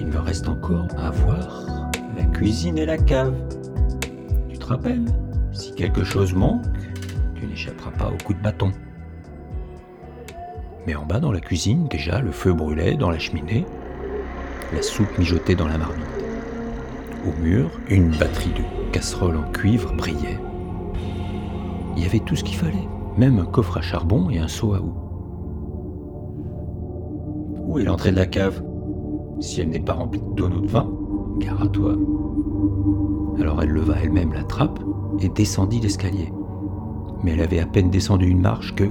Il 0.00 0.06
me 0.06 0.18
reste 0.18 0.48
encore 0.48 0.86
à 0.96 1.10
voir 1.10 1.90
la 2.16 2.24
cuisine 2.24 2.78
et 2.78 2.86
la 2.86 2.98
cave. 2.98 3.34
Tu 4.48 4.58
te 4.58 4.66
rappelles? 4.66 5.04
Si 5.52 5.74
quelque 5.74 6.04
chose 6.04 6.32
manque, 6.34 6.64
tu 7.34 7.46
n'échapperas 7.46 7.90
pas 7.90 8.08
au 8.08 8.24
coup 8.24 8.32
de 8.32 8.40
bâton. 8.40 8.70
Mais 10.86 10.94
en 10.94 11.04
bas 11.04 11.20
dans 11.20 11.32
la 11.32 11.40
cuisine, 11.40 11.86
déjà, 11.88 12.20
le 12.20 12.30
feu 12.30 12.52
brûlait 12.52 12.96
dans 12.96 13.10
la 13.10 13.18
cheminée, 13.18 13.66
la 14.72 14.82
soupe 14.82 15.18
mijotait 15.18 15.54
dans 15.54 15.68
la 15.68 15.78
marmite. 15.78 16.06
Au 17.26 17.42
mur, 17.42 17.70
une 17.88 18.10
batterie 18.10 18.52
de 18.52 18.92
casseroles 18.92 19.36
en 19.36 19.50
cuivre 19.50 19.92
brillait. 19.94 20.38
Il 21.96 22.02
y 22.02 22.06
avait 22.06 22.20
tout 22.20 22.36
ce 22.36 22.44
qu'il 22.44 22.56
fallait, 22.56 22.88
même 23.16 23.38
un 23.38 23.44
coffre 23.44 23.78
à 23.78 23.82
charbon 23.82 24.30
et 24.30 24.38
un 24.38 24.48
seau 24.48 24.74
à 24.74 24.80
eau. 24.80 24.94
Où 27.66 27.78
est 27.78 27.84
l'entrée 27.84 28.12
de 28.12 28.16
la 28.16 28.26
cave? 28.26 28.62
Si 29.40 29.60
elle 29.60 29.68
n'est 29.68 29.80
pas 29.80 29.92
remplie 29.92 30.20
de 30.20 30.34
tonneaux 30.34 30.60
de 30.60 30.68
vin, 30.68 30.90
gare 31.38 31.62
à 31.62 31.68
toi. 31.68 31.94
Alors 33.38 33.62
elle 33.62 33.70
leva 33.70 33.94
elle-même 34.02 34.32
la 34.32 34.44
trappe 34.44 34.80
et 35.20 35.28
descendit 35.28 35.80
l'escalier. 35.80 36.32
Mais 37.22 37.32
elle 37.32 37.42
avait 37.42 37.60
à 37.60 37.66
peine 37.66 37.90
descendu 37.90 38.28
une 38.28 38.40
marche 38.40 38.74
que 38.74 38.84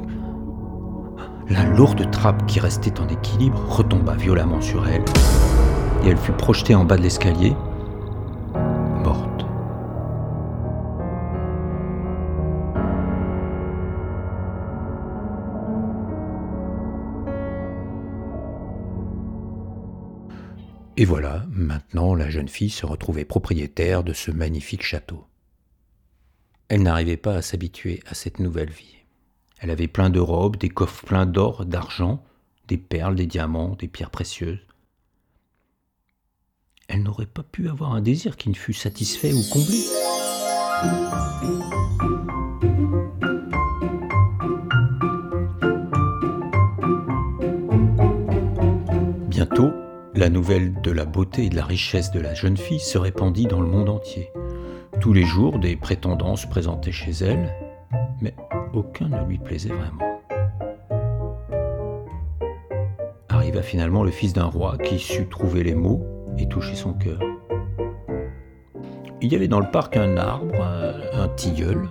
la 1.49 1.63
lourde 1.63 2.09
trappe 2.11 2.45
qui 2.45 2.59
restait 2.59 2.99
en 2.99 3.07
équilibre 3.07 3.63
retomba 3.69 4.15
violemment 4.15 4.61
sur 4.61 4.87
elle, 4.87 5.05
et 6.03 6.09
elle 6.09 6.17
fut 6.17 6.33
projetée 6.33 6.75
en 6.75 6.83
bas 6.83 6.97
de 6.97 7.03
l'escalier, 7.03 7.53
morte. 9.03 9.45
Et 20.97 21.05
voilà, 21.05 21.45
maintenant 21.51 22.15
la 22.15 22.29
jeune 22.29 22.49
fille 22.49 22.71
se 22.71 22.85
retrouvait 22.85 23.25
propriétaire 23.25 24.03
de 24.03 24.13
ce 24.13 24.31
magnifique 24.31 24.83
château. 24.83 25.25
Elle 26.69 26.83
n'arrivait 26.83 27.17
pas 27.17 27.35
à 27.35 27.41
s'habituer 27.41 28.01
à 28.09 28.13
cette 28.13 28.39
nouvelle 28.39 28.71
vie. 28.71 28.96
Elle 29.59 29.71
avait 29.71 29.87
plein 29.87 30.09
de 30.09 30.19
robes, 30.19 30.57
des 30.57 30.69
coffres 30.69 31.03
pleins 31.05 31.25
d'or, 31.25 31.65
d'argent, 31.65 32.23
des 32.67 32.77
perles, 32.77 33.15
des 33.15 33.25
diamants, 33.25 33.75
des 33.79 33.87
pierres 33.87 34.11
précieuses. 34.11 34.59
Elle 36.87 37.03
n'aurait 37.03 37.25
pas 37.25 37.43
pu 37.43 37.67
avoir 37.67 37.93
un 37.93 38.01
désir 38.01 38.37
qui 38.37 38.49
ne 38.49 38.53
fût 38.53 38.73
satisfait 38.73 39.33
ou 39.33 39.41
comblé. 39.51 39.83
Bientôt, 49.27 49.71
la 50.13 50.29
nouvelle 50.29 50.79
de 50.81 50.91
la 50.91 51.05
beauté 51.05 51.45
et 51.45 51.49
de 51.49 51.55
la 51.55 51.65
richesse 51.65 52.11
de 52.11 52.19
la 52.19 52.33
jeune 52.33 52.57
fille 52.57 52.79
se 52.79 52.97
répandit 52.97 53.47
dans 53.47 53.61
le 53.61 53.67
monde 53.67 53.89
entier. 53.89 54.29
Tous 55.01 55.13
les 55.13 55.25
jours, 55.25 55.59
des 55.59 55.75
prétendants 55.75 56.35
se 56.35 56.47
présentaient 56.47 56.91
chez 56.91 57.11
elle, 57.11 57.53
mais 58.21 58.33
aucun 58.73 59.07
ne 59.09 59.25
lui 59.25 59.37
plaisait 59.37 59.69
vraiment. 59.69 60.21
Arriva 63.29 63.61
finalement 63.61 64.03
le 64.03 64.11
fils 64.11 64.33
d'un 64.33 64.45
roi 64.45 64.77
qui 64.77 64.99
sut 64.99 65.27
trouver 65.27 65.63
les 65.63 65.75
mots 65.75 66.05
et 66.37 66.47
toucher 66.47 66.75
son 66.75 66.93
cœur. 66.93 67.19
Il 69.21 69.31
y 69.31 69.35
avait 69.35 69.47
dans 69.47 69.59
le 69.59 69.71
parc 69.71 69.97
un 69.97 70.17
arbre, 70.17 70.63
un 71.13 71.27
tilleul. 71.29 71.89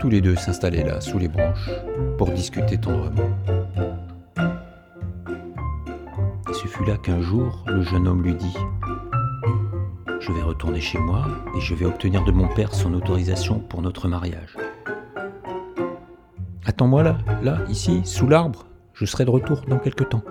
Tous 0.00 0.08
les 0.08 0.20
deux 0.20 0.34
s'installaient 0.34 0.84
là, 0.84 1.00
sous 1.00 1.18
les 1.18 1.28
branches, 1.28 1.70
pour 2.18 2.30
discuter 2.30 2.76
tendrement. 2.76 3.30
Ce 6.52 6.66
fut 6.66 6.84
là 6.84 6.96
qu'un 6.96 7.20
jour, 7.20 7.64
le 7.66 7.82
jeune 7.82 8.08
homme 8.08 8.22
lui 8.22 8.34
dit 8.34 8.56
Je 10.22 10.30
vais 10.30 10.42
retourner 10.42 10.80
chez 10.80 10.98
moi 10.98 11.26
et 11.56 11.60
je 11.60 11.74
vais 11.74 11.84
obtenir 11.84 12.22
de 12.22 12.30
mon 12.30 12.46
père 12.46 12.72
son 12.76 12.94
autorisation 12.94 13.58
pour 13.58 13.82
notre 13.82 14.06
mariage. 14.06 14.56
Attends-moi 16.64 17.02
là, 17.02 17.18
là, 17.42 17.58
ici, 17.68 18.02
sous 18.04 18.28
l'arbre. 18.28 18.66
Je 18.94 19.04
serai 19.04 19.24
de 19.24 19.30
retour 19.30 19.62
dans 19.62 19.80
quelque 19.80 20.04
temps. 20.04 20.22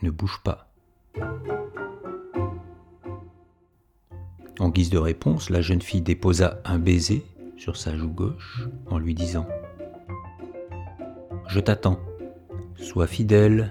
Ne 0.00 0.10
bouge 0.10 0.40
pas. 0.42 0.70
En 4.58 4.70
guise 4.70 4.88
de 4.88 4.96
réponse, 4.96 5.50
la 5.50 5.60
jeune 5.60 5.82
fille 5.82 6.00
déposa 6.00 6.62
un 6.64 6.78
baiser 6.78 7.26
sur 7.58 7.76
sa 7.76 7.94
joue 7.94 8.08
gauche 8.08 8.66
en 8.86 8.98
lui 8.98 9.12
disant⁇ 9.12 9.46
Je 11.46 11.60
t'attends, 11.60 12.00
sois 12.76 13.06
fidèle 13.06 13.70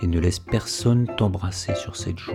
et 0.00 0.06
ne 0.06 0.18
laisse 0.18 0.38
personne 0.38 1.06
t'embrasser 1.18 1.74
sur 1.74 1.96
cette 1.96 2.18
joue. 2.18 2.32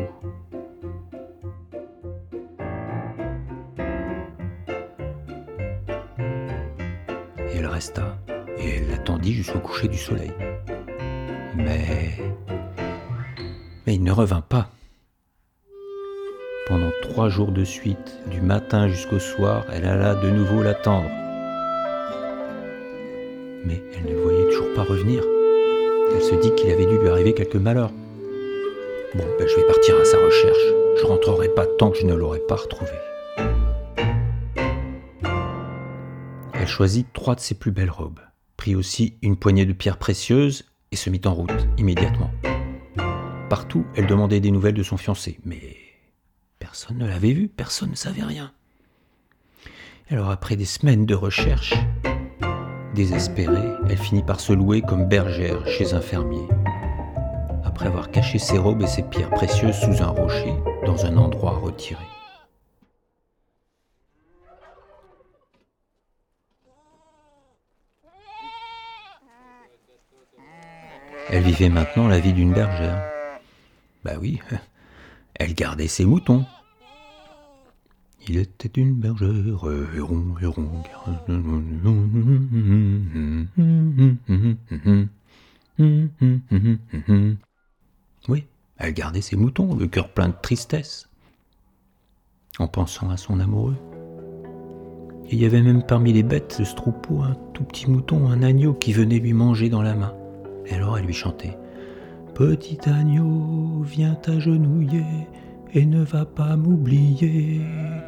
Et 8.57 8.77
elle 8.77 8.89
l'attendit 8.89 9.33
jusqu'au 9.33 9.59
coucher 9.59 9.87
du 9.87 9.97
soleil. 9.97 10.31
Mais... 11.55 12.17
Mais 13.85 13.95
il 13.95 14.03
ne 14.03 14.11
revint 14.11 14.41
pas. 14.41 14.69
Pendant 16.67 16.91
trois 17.01 17.27
jours 17.27 17.51
de 17.51 17.65
suite, 17.65 18.19
du 18.31 18.39
matin 18.39 18.87
jusqu'au 18.87 19.19
soir, 19.19 19.65
elle 19.73 19.85
alla 19.85 20.15
de 20.15 20.29
nouveau 20.29 20.63
l'attendre. 20.63 21.09
Mais 23.65 23.81
elle 23.97 24.15
ne 24.15 24.21
voyait 24.21 24.45
toujours 24.45 24.73
pas 24.73 24.83
revenir. 24.83 25.23
Elle 26.15 26.21
se 26.21 26.35
dit 26.35 26.55
qu'il 26.55 26.71
avait 26.71 26.85
dû 26.85 26.97
lui 26.97 27.09
arriver 27.09 27.33
quelque 27.33 27.57
malheur. 27.57 27.91
Bon, 29.15 29.25
ben 29.37 29.47
je 29.47 29.55
vais 29.55 29.67
partir 29.67 29.95
à 29.99 30.05
sa 30.05 30.17
recherche. 30.17 30.73
Je 31.01 31.05
rentrerai 31.05 31.49
pas 31.49 31.65
tant 31.77 31.91
que 31.91 31.97
je 31.97 32.05
ne 32.05 32.13
l'aurai 32.13 32.39
pas 32.47 32.55
retrouvé. 32.55 32.91
Elle 36.63 36.69
choisit 36.69 37.11
trois 37.11 37.35
de 37.35 37.41
ses 37.41 37.55
plus 37.55 37.71
belles 37.71 37.89
robes, 37.89 38.21
prit 38.55 38.73
aussi 38.73 39.17
une 39.21 39.35
poignée 39.35 39.65
de 39.65 39.73
pierres 39.73 39.97
précieuses 39.97 40.63
et 40.93 40.95
se 40.95 41.09
mit 41.09 41.19
en 41.25 41.33
route 41.33 41.67
immédiatement. 41.77 42.31
Partout, 43.49 43.85
elle 43.97 44.07
demandait 44.07 44.39
des 44.39 44.49
nouvelles 44.49 44.73
de 44.73 44.81
son 44.81 44.95
fiancé, 44.95 45.41
mais 45.43 45.75
personne 46.59 46.99
ne 46.99 47.05
l'avait 47.05 47.33
vu, 47.33 47.49
personne 47.49 47.89
ne 47.89 47.95
savait 47.95 48.23
rien. 48.23 48.53
Alors 50.09 50.29
après 50.29 50.55
des 50.55 50.63
semaines 50.63 51.05
de 51.05 51.15
recherche, 51.15 51.73
désespérée, 52.95 53.73
elle 53.89 53.97
finit 53.97 54.23
par 54.23 54.39
se 54.39 54.53
louer 54.53 54.81
comme 54.81 55.09
bergère 55.09 55.67
chez 55.67 55.93
un 55.93 55.99
fermier. 55.99 56.47
Après 57.65 57.87
avoir 57.87 58.09
caché 58.09 58.39
ses 58.39 58.57
robes 58.57 58.83
et 58.83 58.87
ses 58.87 59.03
pierres 59.03 59.31
précieuses 59.31 59.81
sous 59.81 60.01
un 60.01 60.11
rocher 60.11 60.53
dans 60.85 61.05
un 61.05 61.17
endroit 61.17 61.57
retiré. 61.57 62.05
Elle 71.35 71.41
vivait 71.41 71.69
maintenant 71.69 72.07
la 72.07 72.19
vie 72.19 72.31
d'une 72.31 72.53
bergère. 72.53 73.01
Bah 74.03 74.11
oui, 74.21 74.39
elle 75.33 75.55
gardait 75.55 75.87
ses 75.87 76.05
moutons. 76.05 76.45
Il 78.27 78.37
était 78.37 78.79
une 78.79 78.93
bergère, 78.93 79.63
Oui, 88.29 88.45
elle 88.77 88.93
gardait 88.93 89.21
ses 89.21 89.35
moutons, 89.35 89.73
le 89.73 89.87
cœur 89.87 90.09
plein 90.09 90.27
de 90.27 90.35
tristesse, 90.39 91.09
en 92.59 92.67
pensant 92.67 93.09
à 93.09 93.17
son 93.17 93.39
amoureux. 93.39 93.77
Il 95.31 95.39
y 95.39 95.45
avait 95.45 95.63
même 95.63 95.83
parmi 95.83 96.13
les 96.13 96.21
bêtes 96.21 96.59
de 96.59 96.63
ce 96.63 96.75
troupeau 96.75 97.23
un 97.23 97.33
tout 97.55 97.63
petit 97.63 97.89
mouton, 97.89 98.29
un 98.29 98.43
agneau 98.43 98.75
qui 98.75 98.93
venait 98.93 99.17
lui 99.17 99.33
manger 99.33 99.69
dans 99.69 99.81
la 99.81 99.95
main. 99.95 100.13
Et 100.65 100.75
alors 100.75 100.97
elle 100.97 101.05
lui 101.05 101.13
chantait 101.13 101.57
Petit 102.33 102.79
agneau, 102.89 103.83
viens 103.83 104.15
t'agenouiller 104.15 105.05
et 105.73 105.85
ne 105.85 106.03
va 106.03 106.25
pas 106.25 106.55
m'oublier 106.55 107.61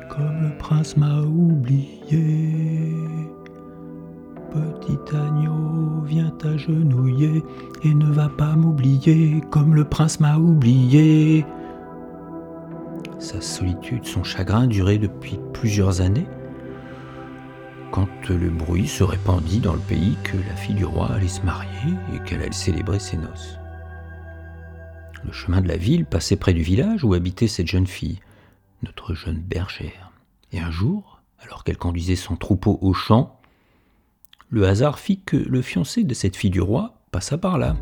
comme 0.10 0.42
le 0.42 0.58
prince 0.58 0.98
m'a 0.98 1.22
oublié. 1.22 2.92
Petit 4.52 5.16
agneau, 5.16 6.02
viens 6.06 6.32
t'agenouiller 6.40 7.44
et 7.84 7.94
ne 7.94 8.12
va 8.12 8.30
pas 8.30 8.56
m'oublier 8.56 9.42
comme 9.52 9.76
le 9.76 9.84
prince 9.84 10.20
m'a 10.20 10.38
oublié. 10.38 11.46
Sa 13.20 13.42
solitude, 13.42 14.06
son 14.06 14.24
chagrin 14.24 14.68
duraient 14.68 14.98
depuis 14.98 15.40
plusieurs 15.54 16.02
années 16.02 16.28
quand 17.96 18.28
le 18.28 18.50
bruit 18.50 18.90
se 18.90 19.06
répandit 19.06 19.60
dans 19.60 19.74
le 19.74 19.80
pays 19.80 20.18
que 20.22 20.36
la 20.36 20.56
fille 20.58 20.76
du 20.76 20.84
roi 20.84 21.14
allait 21.14 21.30
se 21.30 21.42
marier 21.44 21.94
et 22.14 22.20
qu'elle 22.26 22.42
allait 22.42 22.52
célébrer 22.52 23.00
ses 23.00 23.16
noces. 23.16 23.58
Le 25.24 25.32
chemin 25.32 25.62
de 25.62 25.70
la 25.70 25.78
ville 25.78 26.06
passait 26.06 26.36
près 26.36 26.54
du 26.54 26.62
village 26.62 27.06
où 27.06 27.14
habitait 27.14 27.48
cette 27.48 27.68
jeune 27.68 27.88
fille, 27.88 28.20
notre 28.84 29.14
jeune 29.14 29.40
bergère. 29.40 30.12
Et 30.52 30.60
un 30.60 30.72
jour, 30.72 31.22
alors 31.40 31.64
qu'elle 31.64 31.78
conduisait 31.78 32.18
son 32.18 32.36
troupeau 32.36 32.80
au 32.82 32.92
champ, 32.94 33.40
le 34.50 34.68
hasard 34.68 35.00
fit 35.00 35.22
que 35.22 35.38
le 35.38 35.62
fiancé 35.62 36.04
de 36.04 36.14
cette 36.14 36.36
fille 36.36 36.50
du 36.50 36.62
roi 36.62 36.96
passa 37.12 37.38
par 37.38 37.58
là. 37.58 37.78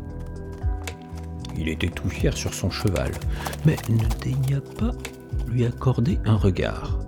Il 1.58 1.68
était 1.68 1.88
tout 1.88 2.08
fier 2.08 2.36
sur 2.36 2.54
son 2.54 2.70
cheval, 2.70 3.10
mais 3.66 3.74
ne 3.88 4.06
daigna 4.22 4.60
pas 4.60 4.92
lui 5.48 5.66
accorder 5.66 6.20
un 6.24 6.36
regard. 6.36 7.00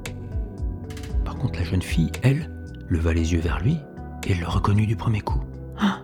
Par 1.25 1.37
contre, 1.37 1.61
la 1.61 1.65
jeune 1.65 1.83
fille, 1.83 2.11
elle, 2.23 2.51
leva 2.89 3.13
les 3.13 3.33
yeux 3.33 3.41
vers 3.41 3.61
lui 3.61 3.79
et 4.27 4.35
le 4.35 4.47
reconnut 4.47 4.87
du 4.87 4.97
premier 4.97 5.21
coup. 5.21 5.43
Ah 5.79 6.01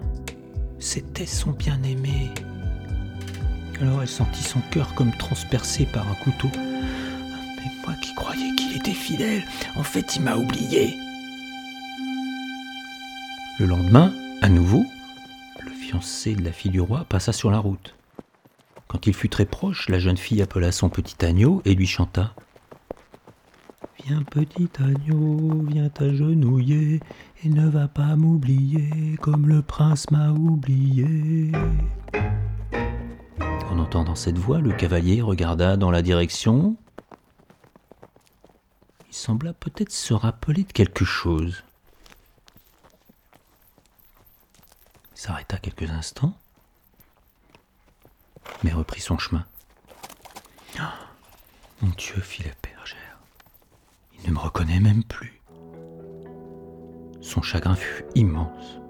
C'était 0.78 1.26
son 1.26 1.50
bien-aimé. 1.50 2.30
Alors 3.80 4.02
elle 4.02 4.08
sentit 4.08 4.42
son 4.42 4.60
cœur 4.70 4.94
comme 4.94 5.12
transpercé 5.12 5.86
par 5.86 6.06
un 6.08 6.14
couteau. 6.14 6.50
Mais 6.54 7.70
moi 7.84 7.94
qui 8.00 8.14
croyais 8.14 8.54
qu'il 8.56 8.76
était 8.76 8.92
fidèle, 8.92 9.44
en 9.76 9.82
fait 9.82 10.16
il 10.16 10.22
m'a 10.22 10.36
oublié. 10.36 10.96
Le 13.58 13.66
lendemain, 13.66 14.12
à 14.40 14.48
nouveau, 14.48 14.84
le 15.64 15.70
fiancé 15.72 16.34
de 16.34 16.44
la 16.44 16.52
fille 16.52 16.70
du 16.70 16.80
roi 16.80 17.04
passa 17.08 17.32
sur 17.32 17.50
la 17.50 17.58
route. 17.58 17.94
Quand 18.88 19.06
il 19.06 19.14
fut 19.14 19.28
très 19.28 19.46
proche, 19.46 19.88
la 19.88 19.98
jeune 19.98 20.16
fille 20.16 20.42
appela 20.42 20.70
son 20.70 20.88
petit 20.88 21.24
agneau 21.24 21.62
et 21.64 21.74
lui 21.74 21.86
chanta 21.86 22.34
Viens 24.04 24.22
petit 24.24 24.68
agneau, 24.78 25.62
viens 25.68 25.88
t'agenouiller 25.88 27.00
et 27.44 27.48
ne 27.48 27.68
va 27.68 27.86
pas 27.86 28.16
m'oublier 28.16 29.16
comme 29.20 29.46
le 29.46 29.62
prince 29.62 30.10
m'a 30.10 30.30
oublié. 30.30 31.52
En 33.70 33.78
entendant 33.78 34.16
cette 34.16 34.38
voix, 34.38 34.58
le 34.58 34.72
cavalier 34.72 35.22
regarda 35.22 35.76
dans 35.76 35.92
la 35.92 36.02
direction. 36.02 36.76
Il 39.08 39.14
sembla 39.14 39.52
peut-être 39.52 39.92
se 39.92 40.14
rappeler 40.14 40.64
de 40.64 40.72
quelque 40.72 41.04
chose. 41.04 41.62
Il 45.14 45.20
s'arrêta 45.20 45.58
quelques 45.58 45.90
instants, 45.90 46.34
mais 48.64 48.72
reprit 48.72 49.00
son 49.00 49.16
chemin. 49.16 49.46
Ah, 50.80 50.94
mon 51.80 51.90
Dieu. 51.90 52.20
Il 52.40 52.46
ne 54.26 54.32
me 54.32 54.38
reconnaît 54.38 54.80
même 54.80 55.04
plus. 55.04 55.42
Son 57.20 57.42
chagrin 57.42 57.74
fut 57.74 58.04
immense. 58.14 58.80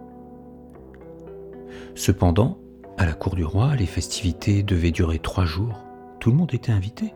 Cependant, 1.94 2.58
à 2.98 3.06
la 3.06 3.12
cour 3.12 3.34
du 3.34 3.44
roi, 3.44 3.76
les 3.76 3.86
festivités 3.86 4.62
devaient 4.62 4.90
durer 4.90 5.18
trois 5.18 5.44
jours. 5.44 5.84
Tout 6.20 6.30
le 6.30 6.36
monde 6.36 6.54
était 6.54 6.72
invité. 6.72 7.14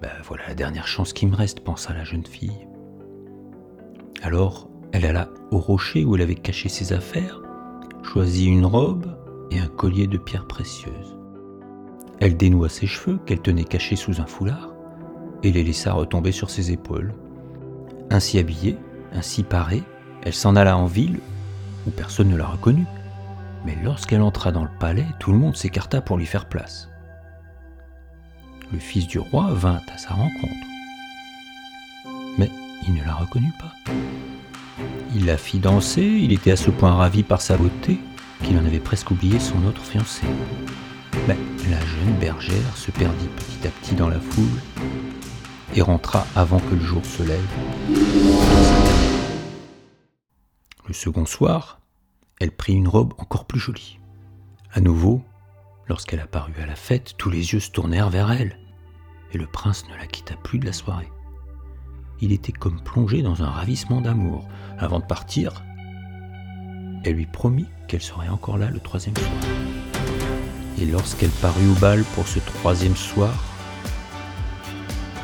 Ben 0.00 0.10
voilà 0.24 0.48
la 0.48 0.54
dernière 0.54 0.88
chance 0.88 1.12
qui 1.12 1.26
me 1.26 1.36
reste, 1.36 1.60
pensa 1.60 1.94
la 1.94 2.04
jeune 2.04 2.26
fille. 2.26 2.66
Alors, 4.22 4.68
elle 4.92 5.06
alla 5.06 5.28
au 5.50 5.58
rocher 5.58 6.04
où 6.04 6.16
elle 6.16 6.22
avait 6.22 6.34
caché 6.34 6.68
ses 6.68 6.92
affaires, 6.92 7.40
choisit 8.02 8.48
une 8.48 8.66
robe 8.66 9.16
et 9.50 9.58
un 9.58 9.68
collier 9.68 10.06
de 10.06 10.18
pierres 10.18 10.48
précieuses. 10.48 11.18
Elle 12.20 12.36
dénoua 12.36 12.68
ses 12.68 12.86
cheveux 12.86 13.18
qu'elle 13.18 13.42
tenait 13.42 13.64
cachés 13.64 13.96
sous 13.96 14.20
un 14.20 14.26
foulard 14.26 14.71
et 15.42 15.52
les 15.52 15.64
laissa 15.64 15.92
retomber 15.92 16.32
sur 16.32 16.50
ses 16.50 16.72
épaules. 16.72 17.14
Ainsi 18.10 18.38
habillée, 18.38 18.76
ainsi 19.12 19.42
parée, 19.42 19.82
elle 20.22 20.34
s'en 20.34 20.56
alla 20.56 20.76
en 20.76 20.86
ville 20.86 21.18
où 21.86 21.90
personne 21.90 22.28
ne 22.28 22.36
la 22.36 22.46
reconnut. 22.46 22.86
Mais 23.64 23.76
lorsqu'elle 23.82 24.22
entra 24.22 24.52
dans 24.52 24.64
le 24.64 24.70
palais, 24.78 25.06
tout 25.18 25.32
le 25.32 25.38
monde 25.38 25.56
s'écarta 25.56 26.00
pour 26.00 26.16
lui 26.16 26.26
faire 26.26 26.46
place. 26.46 26.88
Le 28.72 28.78
fils 28.78 29.06
du 29.06 29.18
roi 29.18 29.52
vint 29.52 29.80
à 29.94 29.98
sa 29.98 30.14
rencontre. 30.14 30.66
Mais 32.38 32.50
il 32.86 32.94
ne 32.94 33.04
la 33.04 33.14
reconnut 33.14 33.52
pas. 33.58 33.72
Il 35.14 35.26
la 35.26 35.36
fit 35.36 35.58
danser, 35.58 36.02
il 36.02 36.32
était 36.32 36.52
à 36.52 36.56
ce 36.56 36.70
point 36.70 36.94
ravi 36.94 37.22
par 37.22 37.40
sa 37.40 37.56
beauté 37.56 38.00
qu'il 38.42 38.56
en 38.58 38.64
avait 38.64 38.80
presque 38.80 39.10
oublié 39.10 39.38
son 39.38 39.64
autre 39.66 39.82
fiancé. 39.82 40.22
Mais 41.28 41.36
la 41.70 41.80
jeune 41.80 42.14
bergère 42.18 42.76
se 42.76 42.90
perdit 42.90 43.28
petit 43.36 43.68
à 43.68 43.70
petit 43.70 43.94
dans 43.94 44.08
la 44.08 44.18
foule 44.18 44.60
et 45.74 45.82
rentra 45.82 46.26
avant 46.34 46.60
que 46.60 46.74
le 46.74 46.80
jour 46.80 47.04
se 47.04 47.22
lève. 47.22 47.48
Le 50.86 50.94
second 50.94 51.26
soir, 51.26 51.80
elle 52.40 52.50
prit 52.52 52.74
une 52.74 52.88
robe 52.88 53.14
encore 53.18 53.46
plus 53.46 53.60
jolie. 53.60 53.98
À 54.72 54.80
nouveau, 54.80 55.22
lorsqu'elle 55.88 56.20
apparut 56.20 56.60
à 56.60 56.66
la 56.66 56.74
fête, 56.74 57.14
tous 57.16 57.30
les 57.30 57.52
yeux 57.52 57.60
se 57.60 57.70
tournèrent 57.70 58.10
vers 58.10 58.32
elle. 58.32 58.58
et 59.34 59.38
le 59.38 59.46
prince 59.46 59.88
ne 59.88 59.96
la 59.96 60.06
quitta 60.06 60.36
plus 60.36 60.58
de 60.58 60.66
la 60.66 60.74
soirée. 60.74 61.10
Il 62.20 62.32
était 62.32 62.52
comme 62.52 62.82
plongé 62.82 63.22
dans 63.22 63.42
un 63.42 63.48
ravissement 63.48 64.02
d'amour. 64.02 64.46
Avant 64.78 65.00
de 65.00 65.06
partir, 65.06 65.64
elle 67.04 67.14
lui 67.14 67.26
promit 67.26 67.66
qu'elle 67.88 68.02
serait 68.02 68.28
encore 68.28 68.58
là 68.58 68.70
le 68.70 68.78
troisième 68.78 69.16
soir. 69.16 69.32
Et 70.78 70.84
lorsqu'elle 70.84 71.30
parut 71.30 71.66
au 71.66 71.74
bal 71.80 72.04
pour 72.14 72.28
ce 72.28 72.38
troisième 72.40 72.96
soir, 72.96 73.32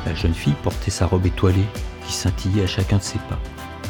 la 0.05 0.13
jeune 0.15 0.33
fille 0.33 0.55
portait 0.63 0.91
sa 0.91 1.05
robe 1.05 1.25
étoilée 1.25 1.65
qui 2.05 2.13
scintillait 2.13 2.63
à 2.63 2.67
chacun 2.67 2.97
de 2.97 3.03
ses 3.03 3.19
pas. 3.19 3.39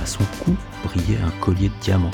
À 0.02 0.06
son 0.06 0.24
cou 0.43 0.56
brillait 0.84 1.19
un 1.22 1.32
collier 1.41 1.69
de 1.69 1.74
diamants. 1.82 2.12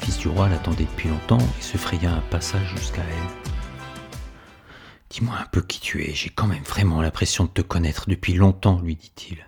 Le 0.00 0.04
fils 0.04 0.18
du 0.18 0.28
roi 0.28 0.48
l'attendait 0.48 0.84
depuis 0.84 1.08
longtemps 1.08 1.38
et 1.58 1.62
se 1.62 1.76
fraya 1.76 2.12
un 2.12 2.22
passage 2.30 2.74
jusqu'à 2.76 3.02
elle. 3.02 3.52
Dis-moi 5.10 5.36
un 5.40 5.46
peu 5.46 5.62
qui 5.62 5.80
tu 5.80 6.02
es, 6.02 6.12
j'ai 6.12 6.30
quand 6.30 6.46
même 6.46 6.64
vraiment 6.64 7.00
l'impression 7.00 7.44
de 7.44 7.50
te 7.50 7.62
connaître 7.62 8.08
depuis 8.08 8.34
longtemps, 8.34 8.80
lui 8.80 8.96
dit-il. 8.96 9.46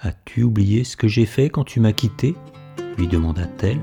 As-tu 0.00 0.42
oublié 0.42 0.84
ce 0.84 0.96
que 0.96 1.08
j'ai 1.08 1.24
fait 1.24 1.48
quand 1.48 1.64
tu 1.64 1.80
m'as 1.80 1.92
quitté? 1.92 2.34
lui 2.98 3.08
demanda-t-elle, 3.08 3.80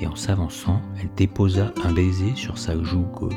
et 0.00 0.06
en 0.06 0.16
s'avançant, 0.16 0.80
elle 1.00 1.12
déposa 1.14 1.72
un 1.84 1.92
baiser 1.92 2.34
sur 2.34 2.58
sa 2.58 2.80
joue 2.82 3.02
gauche. 3.02 3.34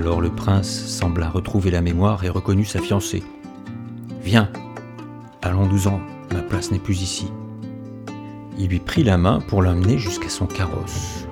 Alors 0.00 0.22
le 0.22 0.30
prince 0.30 0.86
sembla 0.86 1.28
retrouver 1.28 1.70
la 1.70 1.82
mémoire 1.82 2.24
et 2.24 2.30
reconnut 2.30 2.64
sa 2.64 2.80
fiancée. 2.80 3.22
Viens, 4.22 4.48
Allons-nous-en, 5.42 6.00
ma 6.32 6.40
place 6.40 6.70
n'est 6.70 6.78
plus 6.78 7.02
ici. 7.02 7.26
Il 8.58 8.68
lui 8.68 8.78
prit 8.78 9.04
la 9.04 9.18
main 9.18 9.40
pour 9.40 9.60
l'emmener 9.60 9.98
jusqu'à 9.98 10.30
son 10.30 10.46
carrosse. 10.46 11.26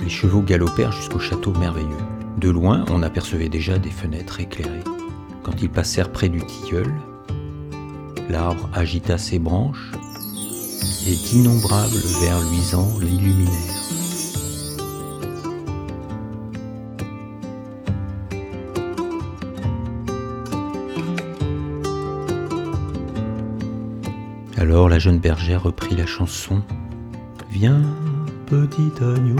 Les 0.00 0.08
chevaux 0.08 0.40
galopèrent 0.40 0.92
jusqu'au 0.92 1.18
château 1.18 1.52
merveilleux. 1.58 1.88
De 2.38 2.48
loin, 2.48 2.84
on 2.92 3.02
apercevait 3.02 3.48
déjà 3.48 3.76
des 3.76 3.90
fenêtres 3.90 4.38
éclairées. 4.38 4.84
Quand 5.42 5.60
ils 5.60 5.68
passèrent 5.68 6.12
près 6.12 6.28
du 6.28 6.46
tilleul, 6.46 6.94
l'arbre 8.30 8.70
agita 8.72 9.18
ses 9.18 9.40
branches 9.40 9.90
et 11.08 11.16
d'innombrables 11.16 12.04
vers 12.20 12.40
luisants 12.52 13.00
l'illuminèrent. 13.00 14.03
Alors 24.74 24.88
la 24.88 24.98
jeune 24.98 25.20
bergère 25.20 25.62
reprit 25.62 25.94
la 25.94 26.04
chanson. 26.04 26.60
Viens, 27.48 27.80
petit 28.46 28.90
agneau, 29.00 29.36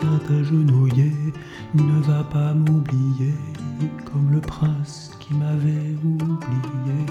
viens 0.00 0.18
t'agenouiller, 0.26 1.12
ne 1.74 2.00
va 2.00 2.24
pas 2.24 2.54
m'oublier, 2.54 3.34
comme 4.10 4.30
le 4.32 4.40
prince 4.40 5.10
qui 5.20 5.34
m'avait 5.34 5.94
oublié. 6.02 7.04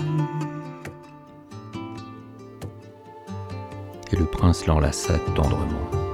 Et 4.11 4.15
le 4.15 4.25
prince 4.25 4.65
l'enlaça 4.65 5.19
tendrement. 5.35 6.10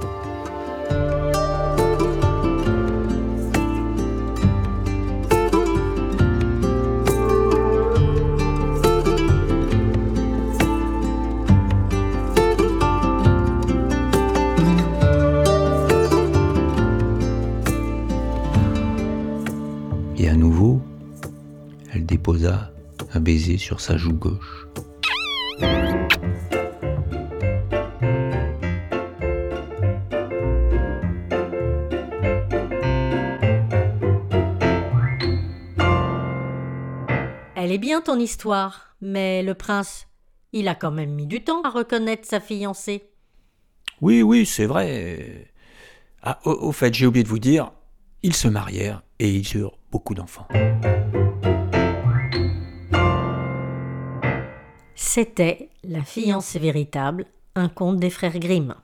Nouveau, 20.38 20.80
elle 21.92 22.06
déposa 22.06 22.70
un 23.12 23.20
baiser 23.20 23.58
sur 23.58 23.80
sa 23.80 23.96
joue 23.96 24.12
gauche. 24.12 24.66
Elle 37.56 37.72
est 37.72 37.78
bien 37.78 38.00
ton 38.00 38.18
histoire, 38.18 38.94
mais 39.00 39.42
le 39.42 39.54
prince, 39.54 40.06
il 40.52 40.68
a 40.68 40.74
quand 40.74 40.92
même 40.92 41.10
mis 41.10 41.26
du 41.26 41.42
temps 41.42 41.62
à 41.62 41.70
reconnaître 41.70 42.26
sa 42.26 42.40
fiancée. 42.40 43.02
Oui, 44.00 44.22
oui, 44.22 44.46
c'est 44.46 44.66
vrai. 44.66 45.52
Ah, 46.22 46.38
au, 46.44 46.52
au 46.52 46.72
fait, 46.72 46.94
j'ai 46.94 47.06
oublié 47.06 47.24
de 47.24 47.28
vous 47.28 47.40
dire, 47.40 47.72
ils 48.22 48.34
se 48.34 48.48
marièrent 48.48 49.02
et 49.18 49.30
ils 49.30 49.56
eurent 49.56 49.77
beaucoup 49.90 50.14
d'enfants. 50.14 50.48
C'était 54.94 55.70
La 55.84 56.02
fiancée 56.02 56.58
véritable, 56.58 57.26
un 57.54 57.68
conte 57.68 57.98
des 57.98 58.10
frères 58.10 58.38
Grimm. 58.38 58.74